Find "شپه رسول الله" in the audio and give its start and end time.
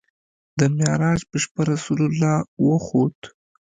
1.43-2.35